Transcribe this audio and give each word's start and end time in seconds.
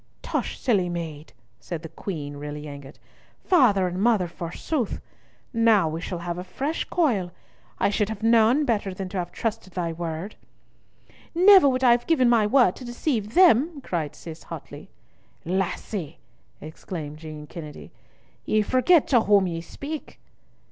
"Tush! 0.23 0.57
silly 0.57 0.89
maid!" 0.89 1.31
said 1.59 1.83
the 1.83 1.87
Queen, 1.89 2.35
really 2.37 2.67
angered. 2.67 2.97
"Father 3.45 3.87
and 3.87 4.01
mother, 4.01 4.27
forsooth! 4.27 4.99
Now 5.53 5.95
shall 5.99 6.17
we 6.17 6.23
have 6.23 6.39
a 6.39 6.43
fresh 6.43 6.85
coil! 6.85 7.31
I 7.77 7.91
should 7.91 8.09
have 8.09 8.23
known 8.23 8.65
better 8.65 8.95
than 8.95 9.09
to 9.09 9.19
have 9.19 9.31
trusted 9.31 9.73
thy 9.73 9.91
word." 9.93 10.33
"Never 11.35 11.69
would 11.69 11.83
I 11.83 11.91
have 11.91 12.07
given 12.07 12.29
my 12.31 12.47
word 12.47 12.75
to 12.77 12.83
deceive 12.83 13.35
them," 13.35 13.79
cried 13.81 14.15
Cis, 14.15 14.41
hotly. 14.41 14.89
"Lassie!" 15.45 16.17
exclaimed 16.61 17.17
Jean 17.19 17.45
Kennedy, 17.45 17.91
"ye 18.43 18.63
forget 18.63 19.07
to 19.09 19.21
whom 19.21 19.45
ye 19.45 19.61
speak." 19.61 20.19